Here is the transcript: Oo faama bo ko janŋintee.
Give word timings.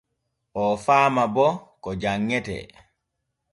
Oo 0.59 0.75
faama 0.85 1.23
bo 1.35 1.47
ko 1.83 1.89
janŋintee. 2.01 2.65